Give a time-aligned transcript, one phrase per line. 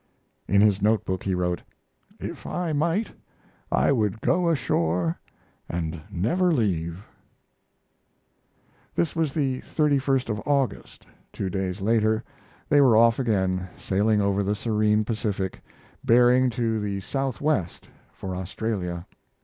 [0.47, 1.61] In his note book he wrote:
[2.19, 3.11] "If I might,
[3.71, 5.19] I would go ashore
[5.69, 7.05] and never leave."
[8.95, 11.05] This was the 31 st of August.
[11.31, 12.23] Two days later
[12.67, 15.61] they were off again, sailing over the serene Pacific,
[16.03, 19.05] bearing to the southwest for Australia.